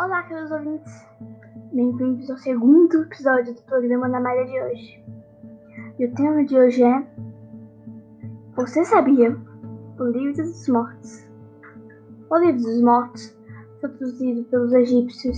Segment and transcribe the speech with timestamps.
[0.00, 1.06] Olá, queridos ouvintes.
[1.72, 5.04] Bem-vindos ao segundo episódio do programa da Malha de hoje.
[5.98, 7.04] E o tema de hoje é
[8.54, 9.36] Você sabia?
[9.98, 11.28] O Livro dos Mortos.
[12.30, 13.36] O Livro dos Mortos
[13.80, 15.36] produzido pelos egípcios.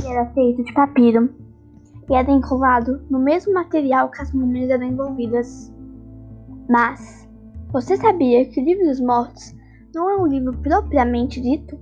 [0.00, 1.28] Ele era feito de papiro
[2.08, 5.70] e era enrolado no mesmo material que as múmias eram envolvidas.
[6.70, 7.28] Mas,
[7.70, 9.54] você sabia que o Livro dos Mortos
[9.94, 11.78] não é um livro propriamente dito?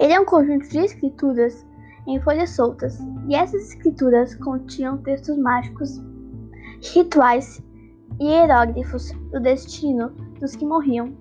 [0.00, 1.66] Ele é um conjunto de escrituras
[2.06, 6.02] em folhas soltas, e essas escrituras continham textos mágicos,
[6.94, 7.62] rituais
[8.18, 10.08] e hieróglifos do destino
[10.40, 11.12] dos que morriam.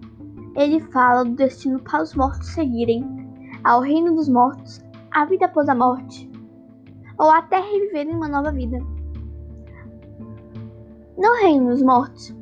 [0.55, 3.03] Ele fala do destino para os mortos seguirem,
[3.65, 6.31] ao reino dos mortos, a vida após a morte,
[7.17, 8.77] ou até reviverem uma nova vida.
[11.17, 12.33] No reino dos mortos,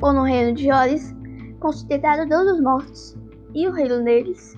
[0.00, 1.12] ou no reino de Horus,
[1.58, 3.18] considerado Deus dos mortos,
[3.52, 4.56] e o reino deles,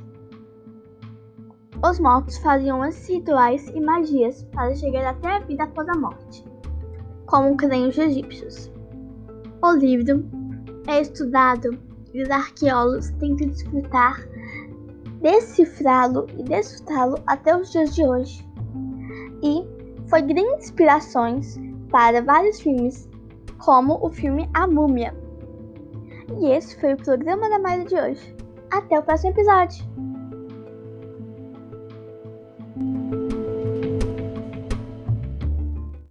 [1.83, 6.45] os mortos faziam esses rituais e magias para chegar até a vida após a morte,
[7.27, 8.71] como creem os egípcios.
[9.63, 10.25] O livro
[10.87, 11.79] é estudado
[12.13, 14.21] e os arqueólogos tentam desfrutar,
[15.21, 18.47] decifrá-lo e desfrutá-lo até os dias de hoje.
[19.43, 19.65] E
[20.09, 21.41] foi grande inspiração
[21.91, 23.09] para vários filmes,
[23.59, 25.15] como o filme A Múmia.
[26.41, 28.37] E esse foi o programa da Maia de hoje.
[28.71, 30.04] Até o próximo episódio!